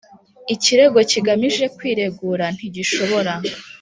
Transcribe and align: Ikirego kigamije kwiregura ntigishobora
Ikirego 0.53 0.99
kigamije 1.11 1.65
kwiregura 1.77 2.45
ntigishobora 2.55 3.33